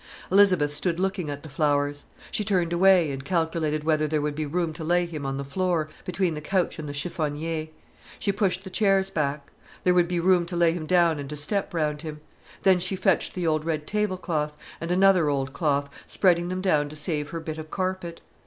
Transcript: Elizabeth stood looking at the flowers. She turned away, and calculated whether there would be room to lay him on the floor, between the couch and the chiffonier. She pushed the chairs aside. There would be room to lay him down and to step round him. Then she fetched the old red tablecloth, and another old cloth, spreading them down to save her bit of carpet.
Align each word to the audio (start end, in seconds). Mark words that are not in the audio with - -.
Elizabeth 0.31 0.73
stood 0.73 0.99
looking 0.99 1.29
at 1.29 1.43
the 1.43 1.47
flowers. 1.47 2.05
She 2.31 2.43
turned 2.43 2.73
away, 2.73 3.11
and 3.11 3.23
calculated 3.23 3.83
whether 3.83 4.07
there 4.07 4.19
would 4.19 4.33
be 4.33 4.47
room 4.47 4.73
to 4.73 4.83
lay 4.83 5.05
him 5.05 5.27
on 5.27 5.37
the 5.37 5.43
floor, 5.43 5.89
between 6.05 6.33
the 6.33 6.41
couch 6.41 6.79
and 6.79 6.89
the 6.89 6.93
chiffonier. 6.93 7.67
She 8.17 8.31
pushed 8.31 8.63
the 8.63 8.71
chairs 8.71 9.11
aside. 9.11 9.41
There 9.83 9.93
would 9.93 10.07
be 10.07 10.19
room 10.19 10.47
to 10.47 10.55
lay 10.55 10.71
him 10.71 10.87
down 10.87 11.19
and 11.19 11.29
to 11.29 11.35
step 11.35 11.71
round 11.71 12.01
him. 12.01 12.19
Then 12.63 12.79
she 12.79 12.95
fetched 12.95 13.35
the 13.35 13.45
old 13.45 13.63
red 13.63 13.85
tablecloth, 13.85 14.53
and 14.81 14.89
another 14.89 15.29
old 15.29 15.53
cloth, 15.53 15.87
spreading 16.07 16.47
them 16.47 16.61
down 16.61 16.89
to 16.89 16.95
save 16.95 17.29
her 17.29 17.39
bit 17.39 17.59
of 17.59 17.69
carpet. 17.69 18.21